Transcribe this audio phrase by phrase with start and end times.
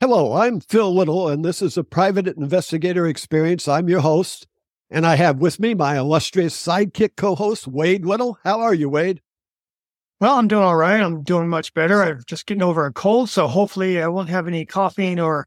[0.00, 3.68] Hello, I'm Phil Little, and this is a private investigator experience.
[3.68, 4.46] I'm your host,
[4.90, 8.36] and I have with me my illustrious sidekick co host, Wade Little.
[8.42, 9.22] How are you, Wade?
[10.20, 11.00] Well, I'm doing all right.
[11.00, 12.02] I'm doing much better.
[12.02, 15.46] I'm just getting over a cold, so hopefully I won't have any coughing or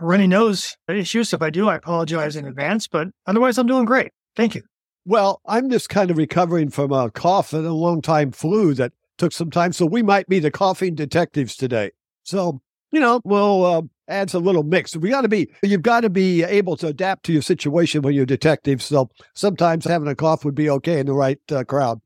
[0.00, 1.32] runny nose issues.
[1.32, 4.12] If I do, I apologize in advance, but otherwise, I'm doing great.
[4.34, 4.62] Thank you.
[5.04, 8.92] Well, I'm just kind of recovering from a cough and a long time flu that
[9.18, 11.90] took some time, so we might be the coughing detectives today.
[12.24, 12.60] So
[12.90, 14.96] you know, we'll uh, adds a little mix.
[14.96, 18.14] We got to be, you've got to be able to adapt to your situation when
[18.14, 18.82] you're a detective.
[18.82, 22.00] So sometimes having a cough would be okay in the right uh, crowd.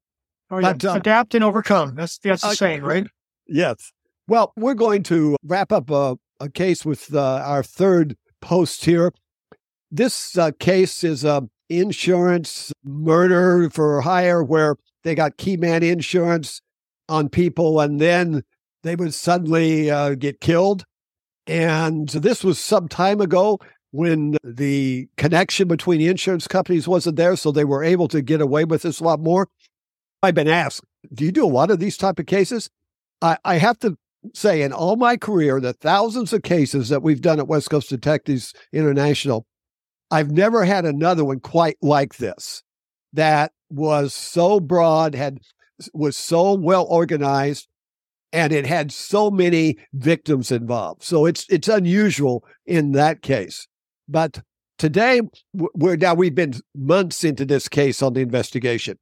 [0.51, 0.73] Oh, yeah.
[0.73, 1.95] But, uh, adapt and overcome.
[1.95, 3.07] That's that's the uh, saying, right?
[3.47, 3.93] Yes.
[4.29, 9.13] Well, we're going to wrap up a, a case with uh, our third post here.
[9.91, 16.61] This uh, case is a insurance murder for hire where they got key man insurance
[17.09, 18.43] on people and then
[18.83, 20.85] they would suddenly uh, get killed.
[21.47, 23.59] And this was some time ago
[23.91, 28.41] when the connection between the insurance companies wasn't there, so they were able to get
[28.41, 29.49] away with this a lot more.
[30.23, 32.71] I've been asked, do you do a lot of these type of cases?
[33.21, 33.99] I, I have to
[34.35, 37.89] say, in all my career, the thousands of cases that we've done at West Coast
[37.89, 39.47] Detectives International,
[40.11, 42.63] I've never had another one quite like this
[43.13, 45.41] that was so broad, had
[45.93, 47.67] was so well organized,
[48.33, 51.03] and it had so many victims involved.
[51.03, 53.69] So it's it's unusual in that case.
[54.09, 54.43] But
[54.79, 55.21] today
[55.53, 58.99] we're now we've been months into this case on the investigation.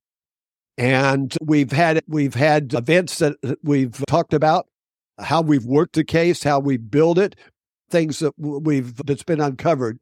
[0.77, 4.67] And we've had we've had events that uh, we've talked about,
[5.19, 7.37] how we've worked the case, how we build it,
[7.91, 9.99] things that we've that's been uncovered.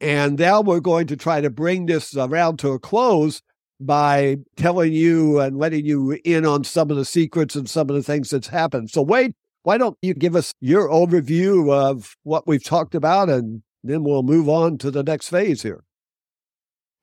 [0.00, 3.42] And now we're going to try to bring this around to a close
[3.80, 7.96] by telling you and letting you in on some of the secrets and some of
[7.96, 8.90] the things that's happened.
[8.90, 13.62] So, Wade, why don't you give us your overview of what we've talked about and
[13.82, 15.84] then we'll move on to the next phase here.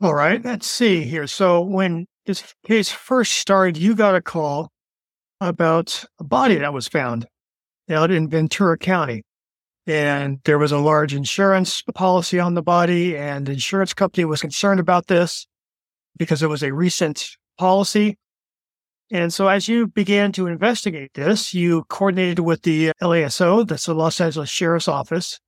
[0.02, 1.28] All right, let's see here.
[1.28, 4.72] So, when this case first started, you got a call
[5.40, 7.28] about a body that was found
[7.90, 9.24] out in Ventura County.
[9.86, 14.42] And there was a large insurance policy on the body, and the insurance company was
[14.42, 15.46] concerned about this
[16.18, 18.18] because it was a recent policy.
[19.12, 23.94] And so as you began to investigate this, you coordinated with the LASO, that's the
[23.94, 25.40] Los Angeles Sheriff's Office.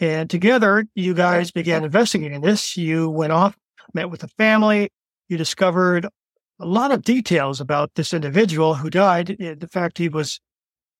[0.00, 2.76] And together, you guys began investigating this.
[2.76, 3.56] You went off,
[3.92, 4.90] met with the family.
[5.28, 6.06] You discovered
[6.58, 9.36] a lot of details about this individual who died.
[9.38, 10.40] The fact he was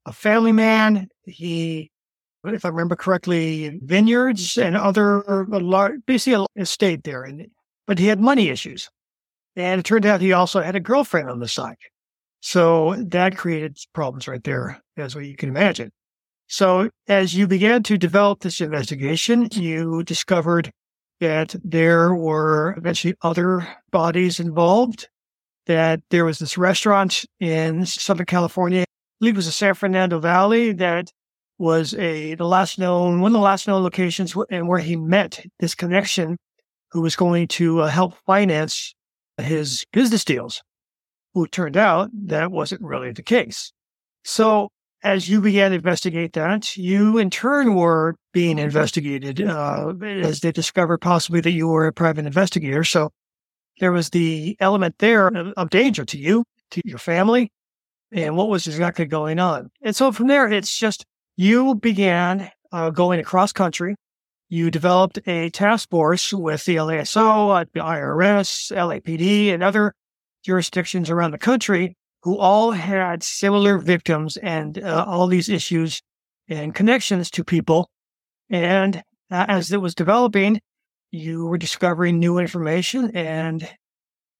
[0.06, 1.08] a family man.
[1.24, 1.90] He,
[2.44, 5.46] if I remember correctly, vineyards and other
[6.06, 7.24] basically a estate there.
[7.24, 7.46] And,
[7.86, 8.90] but he had money issues.
[9.56, 11.76] And it turned out he also had a girlfriend on the side.
[12.40, 15.90] So that created problems right there, as you can imagine.
[16.46, 20.70] So as you began to develop this investigation, you discovered
[21.20, 25.08] that there were eventually other bodies involved,
[25.66, 28.84] that there was this restaurant in Southern California, I
[29.20, 31.10] believe it was the San Fernando Valley, that
[31.56, 35.44] was a the last known one of the last known locations and where he met
[35.60, 36.36] this connection
[36.90, 38.94] who was going to uh, help finance
[39.38, 40.62] his business deals.
[41.34, 43.72] Who turned out that wasn't really the case.
[44.22, 44.68] So
[45.02, 50.52] as you began to investigate that, you in turn were being investigated uh, as they
[50.52, 52.84] discovered possibly that you were a private investigator.
[52.84, 53.10] So
[53.80, 57.50] there was the element there of danger to you, to your family,
[58.12, 59.70] and what was exactly going on.
[59.82, 61.04] And so from there, it's just
[61.36, 63.96] you began uh, going across country
[64.54, 69.92] you developed a task force with the LASO, the IRS, LAPD, and other
[70.44, 76.00] jurisdictions around the country who all had similar victims and uh, all these issues
[76.48, 77.90] and connections to people.
[78.48, 80.60] And uh, as it was developing,
[81.10, 83.10] you were discovering new information.
[83.16, 83.68] And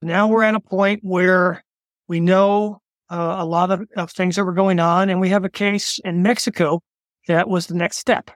[0.01, 1.65] now we're at a point where
[2.07, 2.79] we know
[3.11, 5.99] uh, a lot of, of things that were going on, and we have a case
[6.05, 6.83] in Mexico
[7.27, 8.31] that was the next step.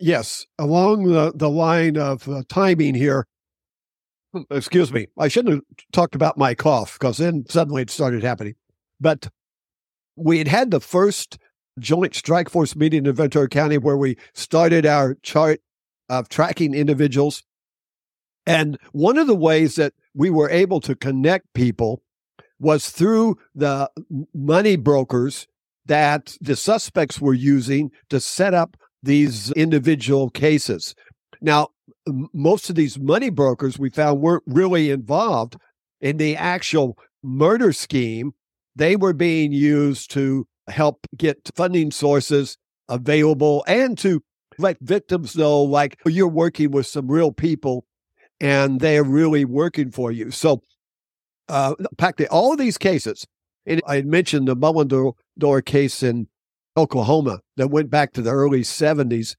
[0.00, 3.26] Yes, along the, the line of uh, timing here,
[4.50, 5.62] excuse me, I shouldn't have
[5.92, 8.54] talked about my cough because then suddenly it started happening.
[8.98, 9.28] But
[10.16, 11.38] we had had the first
[11.78, 15.60] joint strike force meeting in Ventura County where we started our chart
[16.08, 17.42] of tracking individuals.
[18.46, 22.02] And one of the ways that we were able to connect people
[22.58, 23.90] was through the
[24.34, 25.46] money brokers
[25.86, 30.94] that the suspects were using to set up these individual cases.
[31.40, 31.68] Now,
[32.06, 35.56] most of these money brokers we found weren't really involved
[36.00, 38.32] in the actual murder scheme.
[38.76, 42.56] They were being used to help get funding sources
[42.88, 44.22] available and to
[44.58, 47.84] let victims know, like, you're working with some real people
[48.40, 50.30] and they're really working for you.
[50.30, 50.62] So,
[51.48, 53.26] uh, practically all of these cases,
[53.66, 56.28] and I mentioned the Mullendore case in
[56.76, 59.36] Oklahoma that went back to the early 70s.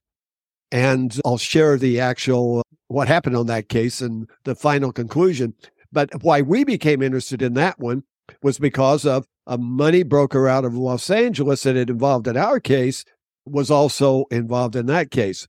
[0.71, 5.53] And I'll share the actual uh, what happened on that case and the final conclusion.
[5.91, 8.03] But why we became interested in that one
[8.41, 12.59] was because of a money broker out of Los Angeles that had involved in our
[12.59, 13.03] case
[13.45, 15.47] was also involved in that case.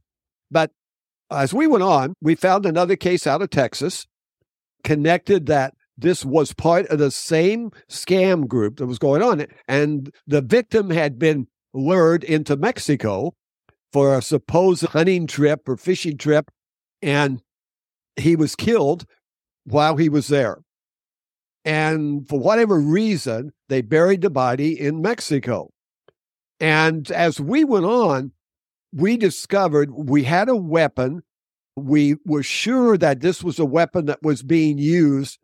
[0.50, 0.72] But
[1.30, 4.06] as we went on, we found another case out of Texas,
[4.82, 9.46] connected that this was part of the same scam group that was going on.
[9.68, 13.34] And the victim had been lured into Mexico
[13.92, 16.50] for a supposed hunting trip or fishing trip,
[17.00, 17.42] and
[18.16, 19.04] he was killed
[19.64, 20.58] while he was there.
[21.64, 25.70] And for whatever reason, they buried the body in Mexico.
[26.58, 28.32] And as we went on,
[28.92, 31.22] we discovered we had a weapon.
[31.76, 35.38] We were sure that this was a weapon that was being used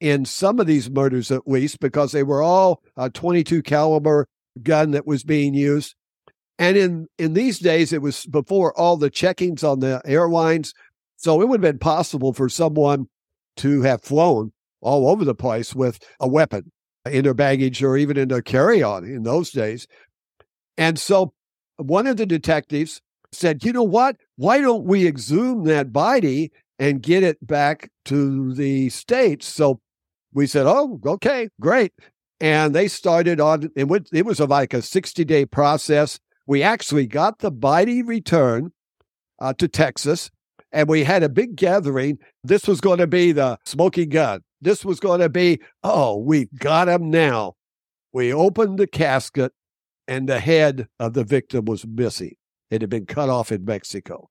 [0.00, 4.28] in some of these murders, at least, because they were all a 22 caliber
[4.62, 5.94] gun that was being used.
[6.58, 10.72] And in, in these days, it was before all the checkings on the airlines.
[11.16, 13.06] So it would have been possible for someone
[13.58, 16.70] to have flown all over the place with a weapon
[17.10, 19.86] in their baggage or even in their carry on in those days.
[20.76, 21.32] And so
[21.76, 23.00] one of the detectives
[23.32, 24.16] said, you know what?
[24.36, 29.46] Why don't we exhume that body and get it back to the States?
[29.46, 29.80] So
[30.32, 31.92] we said, oh, okay, great.
[32.40, 36.20] And they started on, it, went, it was like a 60 day process.
[36.46, 38.72] We actually got the body returned
[39.40, 40.30] uh, to Texas
[40.72, 42.18] and we had a big gathering.
[42.44, 44.40] This was going to be the smoking gun.
[44.60, 47.54] This was going to be, oh, we got him now.
[48.12, 49.52] We opened the casket
[50.08, 52.36] and the head of the victim was missing.
[52.70, 54.28] It had been cut off in Mexico.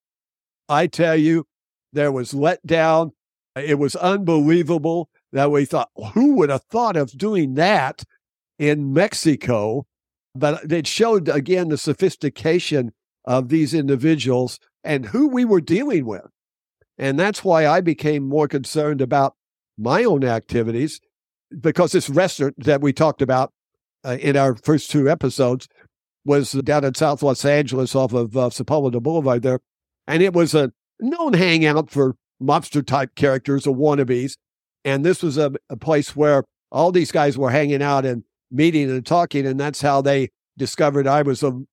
[0.68, 1.46] I tell you,
[1.92, 3.12] there was let down.
[3.54, 8.02] It was unbelievable that we thought, who would have thought of doing that
[8.58, 9.86] in Mexico?
[10.34, 12.92] But it showed again the sophistication
[13.24, 16.26] of these individuals and who we were dealing with.
[16.98, 19.34] And that's why I became more concerned about
[19.76, 21.00] my own activities
[21.60, 23.52] because this restaurant that we talked about
[24.04, 25.68] uh, in our first two episodes
[26.24, 29.60] was down in South Los Angeles off of uh, Sepulveda Boulevard there.
[30.06, 34.36] And it was a known hangout for mobster type characters or wannabes.
[34.86, 38.88] And this was a, a place where all these guys were hanging out and meeting
[38.88, 39.44] and talking.
[39.44, 41.66] And that's how they discovered I was um,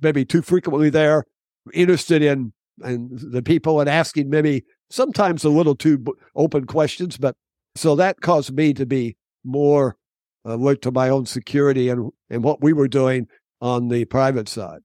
[0.00, 1.24] maybe too frequently there,
[1.72, 6.04] interested in and the people and asking maybe sometimes a little too
[6.36, 7.16] open questions.
[7.16, 7.34] But
[7.74, 9.96] so that caused me to be more
[10.44, 13.26] alert to my own security and, and what we were doing
[13.60, 14.80] on the private side.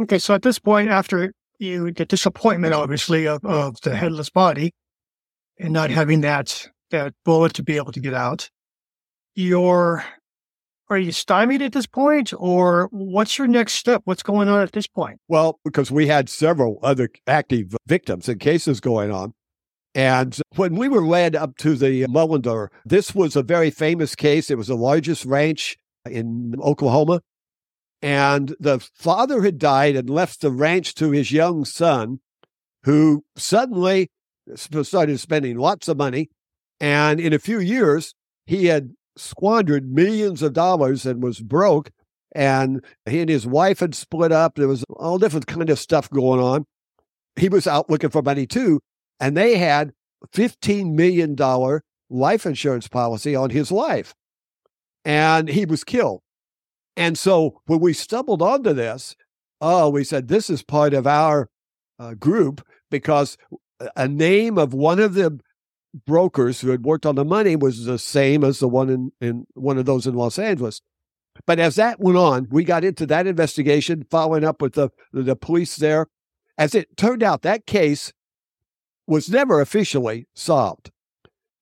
[0.00, 0.18] Okay.
[0.18, 4.72] So at this point, after you the disappointment, obviously, of, of the headless body
[5.58, 8.48] and not having that, that bullet to be able to get out,
[9.34, 10.04] your
[10.88, 14.02] are you stymied at this point, or what's your next step?
[14.04, 15.18] What's going on at this point?
[15.26, 19.32] Well, because we had several other active victims and cases going on.
[19.94, 24.50] And when we were led up to the Mullendore this was a very famous case.
[24.50, 27.20] It was the largest ranch in Oklahoma.
[28.02, 32.20] And the father had died and left the ranch to his young son,
[32.84, 34.10] who suddenly
[34.56, 36.28] started spending lots of money.
[36.82, 38.12] And in a few years,
[38.44, 41.92] he had squandered millions of dollars and was broke.
[42.34, 44.56] And he and his wife had split up.
[44.56, 46.64] There was all different kind of stuff going on.
[47.36, 48.80] He was out looking for money too.
[49.20, 49.92] And they had
[50.34, 51.36] $15 million
[52.10, 54.12] life insurance policy on his life.
[55.04, 56.20] And he was killed.
[56.96, 59.14] And so when we stumbled onto this,
[59.60, 61.48] oh, we said, this is part of our
[62.00, 63.38] uh, group because
[63.94, 65.38] a name of one of the
[65.94, 69.46] brokers who had worked on the money was the same as the one in, in
[69.54, 70.80] one of those in Los Angeles.
[71.46, 75.36] But as that went on, we got into that investigation, following up with the, the
[75.36, 76.06] police there.
[76.58, 78.12] As it turned out, that case
[79.06, 80.90] was never officially solved.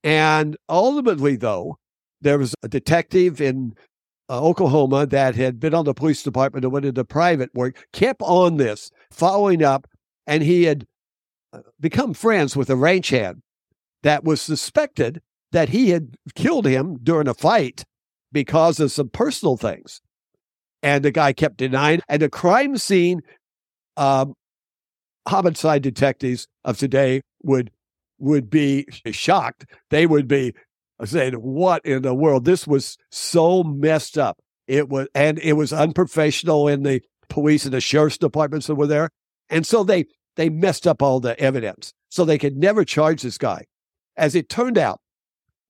[0.02, 1.78] And ultimately, though,
[2.20, 3.74] there was a detective in
[4.28, 8.22] uh, Oklahoma that had been on the police department and went into private work, kept
[8.22, 9.86] on this, following up,
[10.26, 10.86] and he had
[11.52, 13.42] uh, become friends with a ranch hand
[14.02, 15.20] that was suspected
[15.52, 17.84] that he had killed him during a fight
[18.32, 20.00] because of some personal things.
[20.82, 22.00] And the guy kept denying.
[22.08, 23.20] And the crime scene
[23.96, 24.34] um,
[25.28, 27.70] homicide detectives of today would
[28.18, 29.64] would be shocked.
[29.90, 30.54] They would be
[31.04, 32.44] saying, "What in the world?
[32.44, 34.38] This was so messed up.
[34.66, 38.86] It was, and it was unprofessional in the police and the sheriff's departments that were
[38.86, 39.10] there.
[39.48, 40.04] And so they
[40.36, 41.92] they messed up all the evidence.
[42.10, 43.66] So they could never charge this guy.
[44.20, 45.00] As it turned out,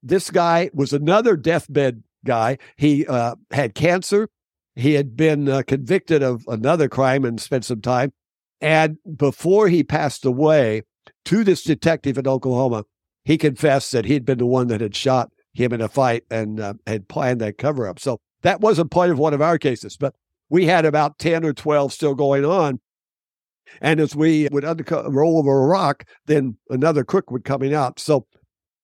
[0.02, 2.58] this guy was another deathbed guy.
[2.76, 4.28] He uh, had cancer.
[4.74, 8.12] He had been uh, convicted of another crime and spent some time.
[8.60, 10.82] And before he passed away,
[11.26, 12.86] to this detective in Oklahoma,
[13.24, 16.58] he confessed that he'd been the one that had shot him in a fight and
[16.58, 18.00] uh, had planned that cover up.
[18.00, 20.16] So that wasn't part of one of our cases, but
[20.48, 22.80] we had about 10 or 12 still going on.
[23.80, 28.00] And as we would underco- roll over a rock, then another crook would coming out.
[28.00, 28.26] So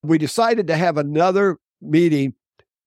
[0.08, 2.34] we decided to have another meeting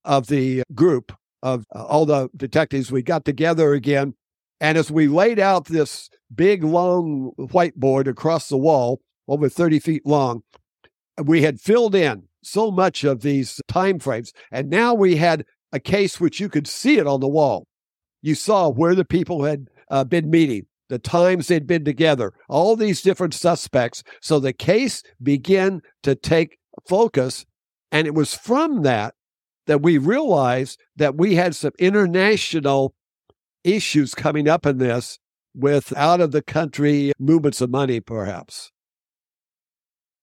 [0.05, 1.11] of the group
[1.41, 2.91] of uh, all the detectives.
[2.91, 4.15] We got together again.
[4.61, 10.05] And as we laid out this big, long whiteboard across the wall, over 30 feet
[10.05, 10.41] long,
[11.23, 14.33] we had filled in so much of these time frames.
[14.51, 17.67] And now we had a case which you could see it on the wall.
[18.21, 22.75] You saw where the people had uh, been meeting, the times they'd been together, all
[22.75, 24.03] these different suspects.
[24.21, 27.45] So the case began to take focus.
[27.91, 29.15] And it was from that
[29.67, 32.93] that we realized that we had some international
[33.63, 35.19] issues coming up in this
[35.53, 38.71] with out of the country movements of money, perhaps.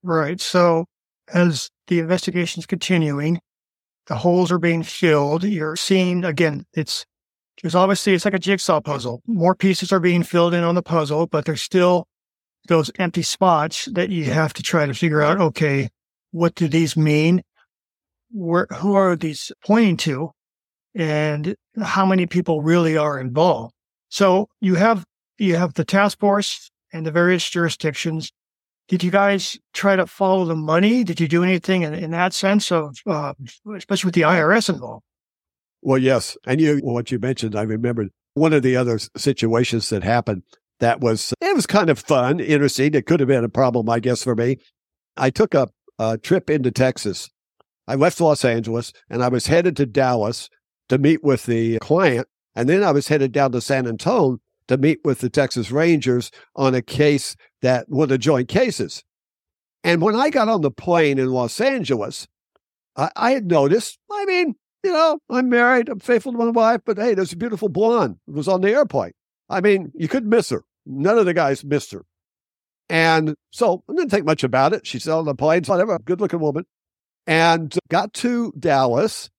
[0.02, 0.40] Right.
[0.40, 0.86] So
[1.32, 3.40] as the investigation's continuing,
[4.06, 5.44] the holes are being filled.
[5.44, 7.04] You're seeing again, it's
[7.62, 9.22] there's obviously it's like a jigsaw puzzle.
[9.26, 12.06] More pieces are being filled in on the puzzle, but there's still
[12.68, 15.88] those empty spots that you have to try to figure out, okay,
[16.36, 17.42] what do these mean?
[18.30, 20.30] Where who are these pointing to?
[20.94, 23.74] And how many people really are involved?
[24.08, 25.04] So you have
[25.38, 28.32] you have the task force and the various jurisdictions
[28.88, 31.02] did you guys try to follow the money?
[31.02, 33.34] Did you do anything in, in that sense of, uh,
[33.76, 35.04] especially with the IRS involved?
[35.82, 36.36] Well, yes.
[36.46, 40.42] And you, what you mentioned, I remember one of the other situations that happened
[40.78, 42.94] that was, it was kind of fun, interesting.
[42.94, 44.58] It could have been a problem, I guess, for me.
[45.16, 47.30] I took a, a trip into Texas.
[47.88, 50.48] I left Los Angeles and I was headed to Dallas
[50.88, 52.28] to meet with the client.
[52.54, 54.38] And then I was headed down to San Antonio
[54.68, 59.04] to meet with the Texas Rangers on a case that of the joint cases.
[59.84, 62.26] And when I got on the plane in Los Angeles,
[62.96, 66.80] I, I had noticed, I mean, you know, I'm married, I'm faithful to my wife,
[66.84, 69.12] but hey, there's a beautiful blonde who was on the airplane.
[69.48, 70.64] I mean, you couldn't miss her.
[70.86, 72.04] None of the guys missed her.
[72.88, 74.86] And so I didn't think much about it.
[74.86, 76.64] She's on the plane, whatever, good looking woman.
[77.26, 79.30] And got to Dallas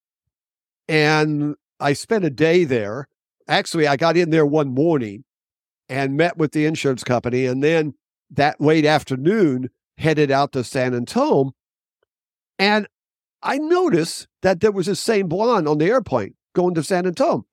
[0.89, 3.07] and I spent a day there
[3.47, 5.23] actually, I got in there one morning
[5.89, 7.45] and met with the insurance company.
[7.45, 7.93] And then
[8.31, 11.53] that late afternoon, headed out to San Antonio.
[12.59, 12.87] And
[13.41, 17.45] I noticed that there was the same blonde on the airplane going to San Antonio.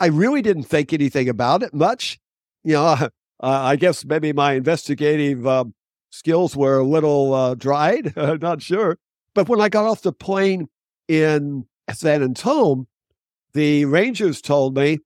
[0.00, 2.18] I really didn't think anything about it much.
[2.64, 3.08] You know,
[3.42, 5.64] uh, I guess maybe my investigative uh,
[6.10, 8.14] skills were a little uh, dried.
[8.16, 8.98] Not sure.
[9.34, 10.68] But when I got off the plane
[11.06, 12.86] in San Antonio,
[13.54, 14.98] the Rangers told me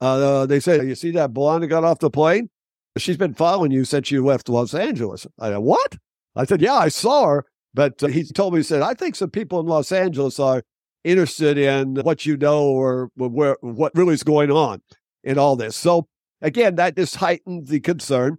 [0.00, 2.50] uh, they said, You see that blonde got off the plane?
[2.96, 5.26] She's been following you since you left Los Angeles.
[5.38, 5.96] I said, What?
[6.36, 7.46] I said, Yeah, I saw her.
[7.72, 10.62] But uh, he told me, he said, I think some people in Los Angeles are
[11.04, 14.82] interested in what you know or where, what really is going on
[15.22, 15.76] in all this.
[15.76, 16.08] So,
[16.40, 18.38] again, that just heightened the concern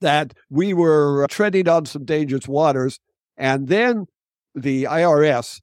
[0.00, 3.00] that we were treading on some dangerous waters.
[3.36, 4.06] And then
[4.54, 5.60] the IRS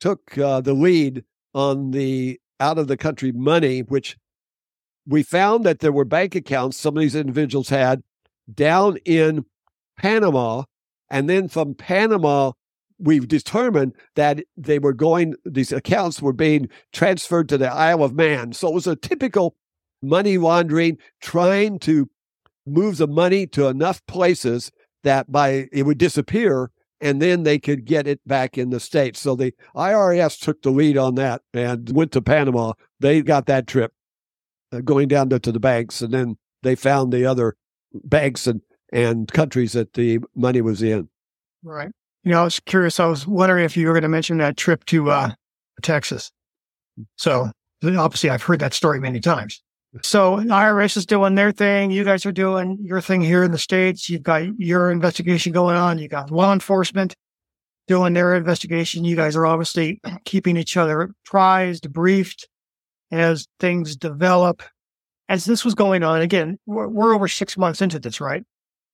[0.00, 4.16] took uh, the lead on the out of the country money, which
[5.06, 8.02] we found that there were bank accounts some of these individuals had
[8.52, 9.44] down in
[9.98, 10.64] Panama.
[11.10, 12.52] And then from Panama,
[12.98, 18.14] we've determined that they were going, these accounts were being transferred to the Isle of
[18.14, 18.52] Man.
[18.52, 19.56] So it was a typical
[20.02, 22.08] money laundering, trying to
[22.66, 24.70] move the money to enough places
[25.04, 26.70] that by it would disappear
[27.02, 29.20] and then they could get it back in the States.
[29.20, 32.74] So the IRS took the lead on that and went to Panama.
[33.00, 33.92] They got that trip
[34.72, 37.56] uh, going down to, to the banks, and then they found the other
[37.92, 38.60] banks and,
[38.92, 41.08] and countries that the money was in.
[41.64, 41.90] Right.
[42.22, 43.00] You know, I was curious.
[43.00, 45.30] I was wondering if you were going to mention that trip to uh,
[45.82, 46.30] Texas.
[47.16, 47.50] So
[47.84, 49.60] obviously, I've heard that story many times.
[50.00, 51.90] So IRS is doing their thing.
[51.90, 54.08] You guys are doing your thing here in the States.
[54.08, 55.98] You've got your investigation going on.
[55.98, 57.14] You got law enforcement
[57.88, 59.04] doing their investigation.
[59.04, 62.48] You guys are obviously keeping each other apprised, briefed
[63.10, 64.62] as things develop.
[65.28, 68.44] As this was going on, again, we're, we're over six months into this, right?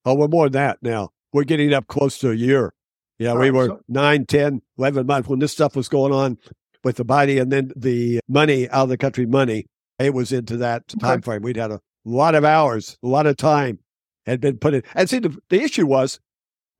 [0.04, 1.10] Oh, we're more than that now.
[1.32, 2.72] We're getting up close to a year.
[3.18, 6.12] Yeah, All we right, were so- nine, 10, 11 months when this stuff was going
[6.12, 6.38] on
[6.84, 9.66] with the body and then the money out of the country money.
[9.98, 11.42] It was into that time frame.
[11.42, 13.80] We'd had a lot of hours, a lot of time
[14.26, 14.82] had been put in.
[14.94, 16.20] And see, the, the issue was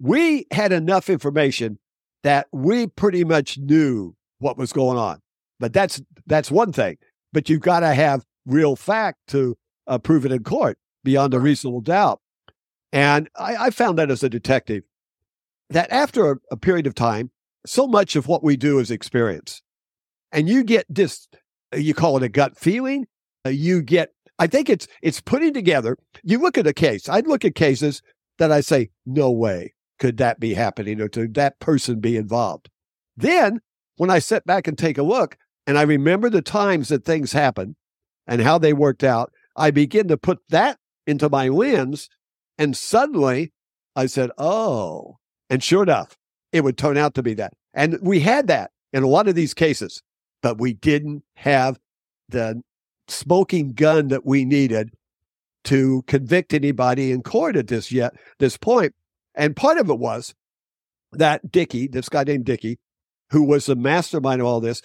[0.00, 1.78] we had enough information
[2.22, 5.20] that we pretty much knew what was going on.
[5.58, 6.98] But that's that's one thing.
[7.32, 9.56] But you've got to have real fact to
[9.86, 12.20] uh, prove it in court beyond a reasonable doubt.
[12.92, 14.84] And I, I found that as a detective,
[15.70, 17.30] that after a, a period of time,
[17.66, 19.62] so much of what we do is experience.
[20.32, 21.28] And you get this,
[21.74, 23.06] you call it a gut feeling.
[23.46, 25.96] Uh, you get, I think it's it's putting together.
[26.22, 27.08] You look at a case.
[27.08, 28.02] I'd look at cases
[28.38, 32.70] that I say, no way could that be happening or could that person be involved.
[33.16, 33.60] Then
[33.96, 37.32] when I sit back and take a look and I remember the times that things
[37.32, 37.74] happened
[38.26, 42.08] and how they worked out, I begin to put that into my lens.
[42.56, 43.52] And suddenly
[43.96, 45.16] I said, oh,
[45.50, 46.16] and sure enough,
[46.52, 47.54] it would turn out to be that.
[47.74, 50.02] And we had that in a lot of these cases,
[50.42, 51.78] but we didn't have
[52.28, 52.62] the
[53.08, 54.90] smoking gun that we needed
[55.64, 58.94] to convict anybody in court at this yet this point.
[59.34, 60.34] And part of it was
[61.12, 62.78] that Dickey, this guy named Dickey,
[63.30, 64.82] who was the mastermind of all this,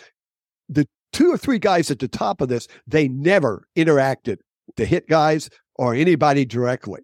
[0.69, 4.37] the two or three guys at the top of this, they never interacted
[4.75, 7.01] the hit guys or anybody directly.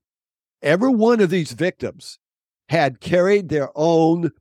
[0.61, 2.19] Every one of these victims
[2.69, 4.31] had carried their own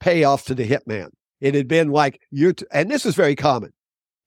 [0.00, 1.10] payoff to the hitman.
[1.40, 3.72] It had been like you're, t- and this is very common.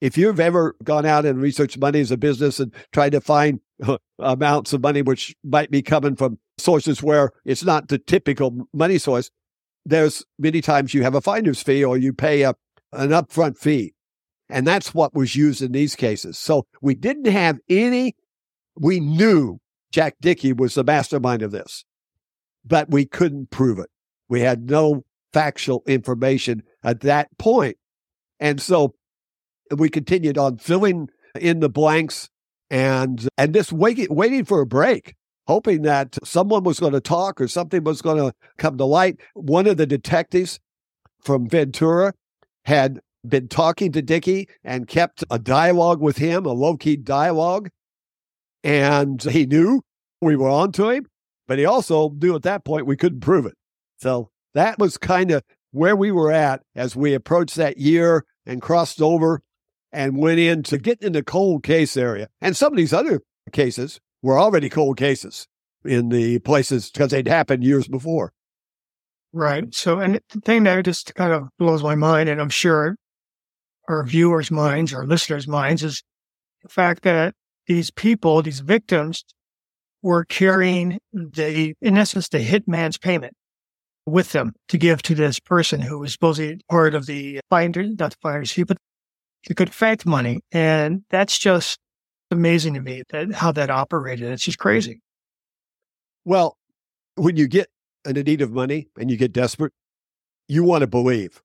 [0.01, 3.59] If you've ever gone out and researched money as a business and tried to find
[4.19, 8.97] amounts of money which might be coming from sources where it's not the typical money
[8.97, 9.29] source,
[9.85, 12.55] there's many times you have a finder's fee or you pay a,
[12.93, 13.93] an upfront fee.
[14.49, 16.37] And that's what was used in these cases.
[16.37, 18.15] So we didn't have any,
[18.75, 19.59] we knew
[19.91, 21.85] Jack Dickey was the mastermind of this,
[22.65, 23.89] but we couldn't prove it.
[24.27, 27.77] We had no factual information at that point.
[28.39, 28.93] And so
[29.75, 31.09] we continued on filling
[31.39, 32.29] in the blanks
[32.69, 35.15] and and just waiting waiting for a break,
[35.47, 39.19] hoping that someone was going to talk or something was going to come to light.
[39.33, 40.59] One of the detectives
[41.21, 42.13] from Ventura
[42.65, 47.69] had been talking to Dickey and kept a dialogue with him, a low key dialogue.
[48.63, 49.81] And he knew
[50.21, 51.05] we were on to him,
[51.47, 53.55] but he also knew at that point we couldn't prove it.
[53.97, 58.61] So that was kind of where we were at as we approached that year and
[58.61, 59.41] crossed over
[59.91, 62.27] and went into getting in the cold case area.
[62.41, 65.47] And some of these other cases were already cold cases
[65.85, 68.33] in the places because they'd happened years before.
[69.31, 69.73] Right.
[69.73, 72.95] So, and the thing that just kind of blows my mind, and I'm sure
[73.87, 76.03] our viewers' minds, our listeners' minds, is
[76.63, 77.35] the fact that
[77.67, 79.23] these people, these victims,
[80.01, 83.33] were carrying the, in essence, the hitman's payment
[84.09, 88.11] with them to give to this person who was supposedly part of the finder, not
[88.11, 88.77] the finder's fee, but
[89.47, 90.41] the good faith money.
[90.51, 91.79] And that's just
[92.31, 94.31] amazing to me that how that operated.
[94.31, 95.01] It's just crazy.
[96.25, 96.57] Well,
[97.15, 97.67] when you get
[98.05, 99.73] in need of money and you get desperate,
[100.47, 101.41] you want to believe.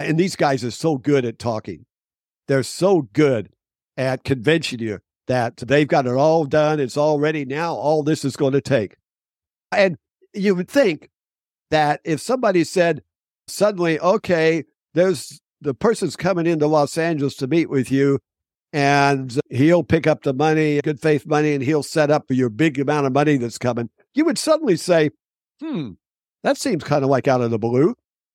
[0.00, 1.86] And these guys are so good at talking.
[2.46, 3.50] They're so good
[3.96, 6.80] at convincing you that they've got it all done.
[6.80, 7.74] It's all ready now.
[7.74, 8.96] All this is going to take.
[9.72, 9.96] And
[10.32, 11.10] you would think
[11.70, 13.02] that if somebody said
[13.46, 18.18] suddenly, okay, there's the person's coming into Los Angeles to meet with you
[18.72, 22.78] and he'll pick up the money, good faith money, and he'll set up your big
[22.78, 25.10] amount of money that's coming, you would suddenly say,
[25.60, 25.92] hmm,
[26.42, 27.94] that seems kind of like out of the blue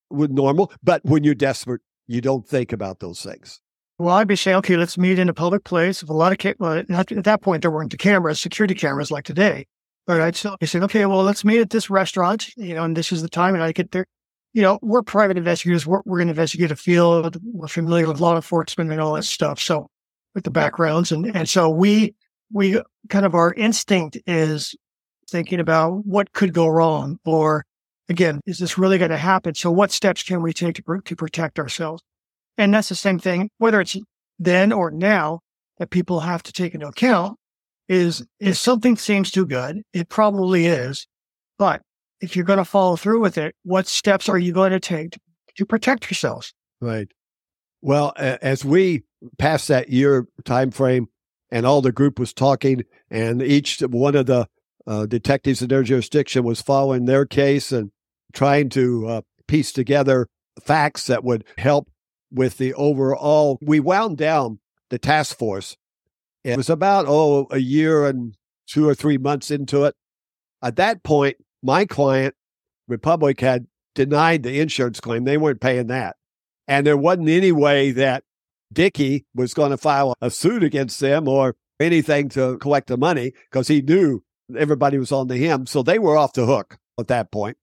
[0.10, 0.72] with normal.
[0.82, 3.62] But when you're desperate, you don't think about those things.
[4.00, 6.02] Well, I'd be saying, okay, let's meet in a public place.
[6.02, 6.88] With a lot of, ca- well, at
[7.24, 9.68] that point, there weren't the cameras, security cameras like today.
[10.06, 13.22] But I'd say, okay, well, let's meet at this restaurant, you know, and this is
[13.22, 13.54] the time.
[13.54, 14.06] And I get there,
[14.52, 15.88] you know, we're private investigators.
[15.88, 17.38] We're, we're going to investigate a field.
[17.44, 19.60] We're familiar with law enforcement and all that stuff.
[19.60, 19.88] So
[20.36, 21.12] with the backgrounds.
[21.12, 22.16] And, and so we,
[22.52, 24.76] we uh, kind of our instinct is
[25.30, 27.66] thinking about what could go wrong or
[28.10, 29.56] again, is this really going to happen?
[29.56, 32.04] So what steps can we take to, to protect ourselves?
[32.58, 33.96] And that's the same thing, whether it's
[34.38, 35.40] then or now
[35.78, 37.38] that people have to take into account
[37.88, 41.08] is, if something seems too good, it probably is.
[41.58, 41.82] But
[42.22, 45.18] if you're going to follow through with it, what steps are you going to take
[45.58, 46.54] to, protect yourselves?
[46.82, 47.10] Right.
[47.82, 49.04] Well, as we
[49.38, 51.08] passed that year time frame,
[51.52, 54.48] and all the group was talking, and each one of the
[54.88, 57.92] uh, detectives in their jurisdiction was following their case and
[58.34, 60.28] trying to uh, piece together
[60.62, 61.90] facts that would help
[62.32, 63.60] with the overall.
[63.62, 65.78] We wound down the task force.
[66.44, 68.36] It was about oh a year and
[68.68, 69.96] two or three months into it.
[70.62, 72.36] At that point, my client,
[72.88, 75.24] Republic, had denied the insurance claim.
[75.24, 76.16] They weren't paying that.
[76.68, 78.24] And there wasn't any way that
[78.72, 83.34] Dickey was going to file a suit against them or anything to collect the money
[83.50, 84.24] because he knew
[84.58, 85.66] everybody was on to him.
[85.66, 87.58] So they were off the hook at that point.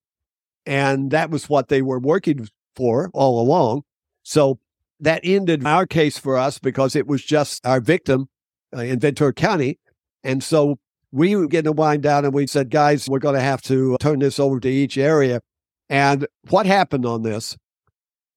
[0.66, 3.82] And that was what they were working for all along.
[4.22, 4.60] So
[5.00, 8.28] that ended our case for us because it was just our victim
[8.76, 9.78] uh, in Ventura County.
[10.22, 10.78] And so
[11.12, 13.96] we were getting to wind down and we said, guys, we're going to have to
[14.00, 15.40] turn this over to each area.
[15.88, 17.56] And what happened on this?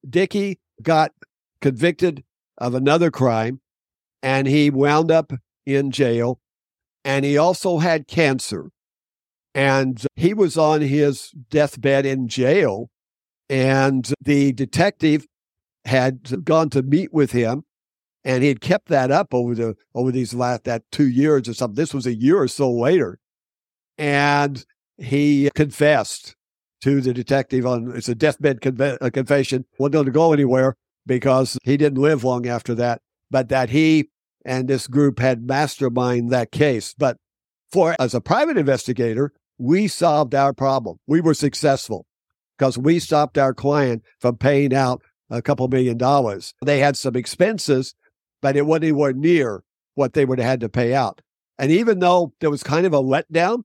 [0.07, 1.11] Dickie got
[1.61, 2.23] convicted
[2.57, 3.61] of another crime
[4.21, 5.33] and he wound up
[5.65, 6.39] in jail.
[7.05, 8.69] And he also had cancer.
[9.53, 12.89] And he was on his deathbed in jail.
[13.49, 15.27] And the detective
[15.85, 17.63] had gone to meet with him
[18.23, 21.53] and he had kept that up over the over these last that two years or
[21.53, 21.75] something.
[21.75, 23.19] This was a year or so later,
[23.97, 24.65] and
[24.97, 26.35] he confessed
[26.81, 29.65] to the detective on it's a deathbed conve- a confession.
[29.77, 34.09] wasn't going to go anywhere because he didn't live long after that, but that he
[34.45, 36.93] and this group had mastermind that case.
[36.97, 37.17] But
[37.71, 40.97] for as a private investigator, we solved our problem.
[41.07, 42.05] We were successful
[42.57, 46.53] because we stopped our client from paying out a couple million dollars.
[46.63, 47.95] They had some expenses,
[48.43, 49.63] but it wasn't anywhere near
[49.95, 51.21] what they would have had to pay out.
[51.57, 53.63] And even though there was kind of a letdown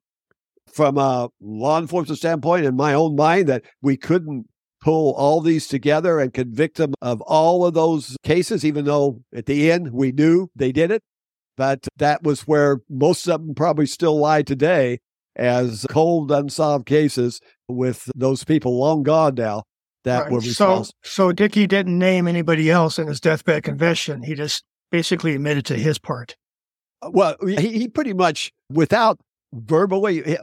[0.73, 4.47] from a law enforcement standpoint in my own mind that we couldn't
[4.81, 9.47] pull all these together and convict them of all of those cases, even though at
[9.47, 11.03] the end we knew they did it.
[11.57, 15.01] But that was where most of them probably still lie today
[15.35, 19.65] as cold, unsolved cases with those people long gone now
[20.05, 20.33] that Right.
[20.33, 20.99] were So, responsible.
[21.03, 24.23] so Dickie didn't name anybody else in his deathbed confession.
[24.23, 26.37] He just basically admitted to his part.
[27.03, 29.21] Well, he, he pretty much, without
[29.53, 30.39] verbally,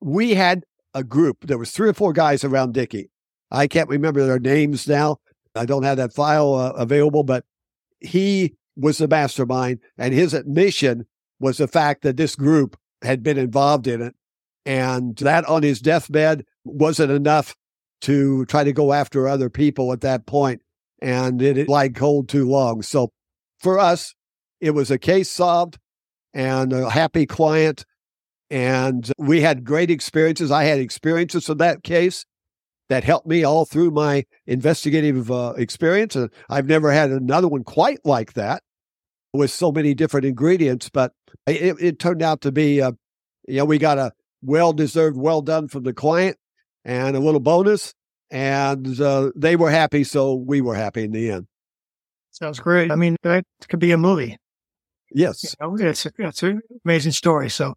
[0.00, 1.46] we had a group.
[1.46, 3.10] There was three or four guys around Dickie.
[3.50, 5.18] I can't remember their names now.
[5.54, 7.44] I don't have that file uh, available, but
[8.00, 11.06] he was the mastermind, and his admission
[11.40, 14.14] was the fact that this group had been involved in it,
[14.64, 17.56] and that on his deathbed wasn't enough
[18.02, 20.62] to try to go after other people at that point,
[21.02, 22.82] and it had lied cold too long.
[22.82, 23.10] So,
[23.60, 24.14] for us,
[24.60, 25.78] it was a case solved
[26.34, 27.84] and a happy client.
[28.50, 30.50] And we had great experiences.
[30.50, 32.24] I had experiences of that case
[32.88, 36.16] that helped me all through my investigative uh, experience.
[36.16, 38.62] And I've never had another one quite like that
[39.32, 40.88] with so many different ingredients.
[40.88, 41.12] But
[41.46, 42.92] it, it turned out to be, uh,
[43.46, 46.38] you know, we got a well deserved, well done from the client
[46.84, 47.94] and a little bonus.
[48.30, 50.04] And uh, they were happy.
[50.04, 51.46] So we were happy in the end.
[52.38, 52.92] Sounds great.
[52.92, 54.36] I mean, that could be a movie.
[55.10, 55.42] Yes.
[55.42, 57.50] You know, it's it's an amazing story.
[57.50, 57.74] So,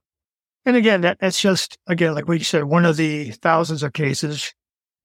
[0.66, 4.54] and again, that that's just again, like we said, one of the thousands of cases.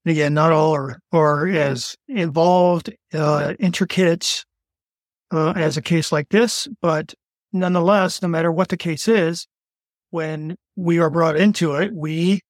[0.04, 4.44] And again, not all are are as involved, uh, intricate
[5.32, 7.14] uh, as a case like this, but
[7.52, 9.46] nonetheless, no matter what the case is,
[10.10, 12.40] when we are brought into it, we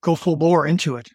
[0.00, 1.08] go full bore into it.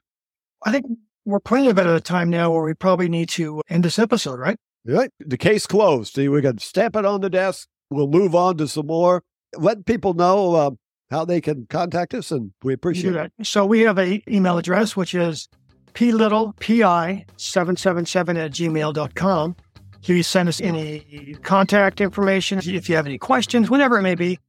[0.66, 0.86] I think
[1.24, 3.98] we're plenty of it at a time now where we probably need to end this
[3.98, 4.58] episode, right?
[4.86, 5.12] Right.
[5.20, 6.16] The case closed.
[6.16, 7.68] See, we can stamp it on the desk.
[7.90, 9.24] We'll move on to some more.
[9.56, 10.72] Let people know uh,
[11.12, 13.32] how they can contact us, and we appreciate it.
[13.44, 15.50] So we have a email address, which is
[15.94, 19.56] plittlepi777 at gmail.com.
[20.02, 22.58] Please send us any contact information.
[22.60, 24.40] If you have any questions, whatever it may be,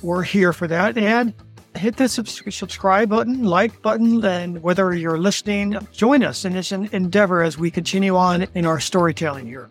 [0.00, 0.96] we're here for that.
[0.96, 1.34] And
[1.76, 6.72] hit the subs- subscribe button, like button, and whether you're listening, join us in this
[6.72, 9.68] en- endeavor as we continue on in our storytelling here.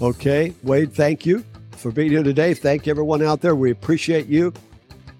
[0.00, 2.54] Okay, Wade, thank you for being here today.
[2.54, 3.56] Thank everyone out there.
[3.56, 4.52] We appreciate you.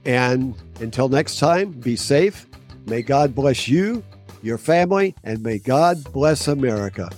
[0.04, 2.46] And until next time, be safe.
[2.86, 4.04] May God bless you,
[4.42, 7.10] your family, and may God bless America.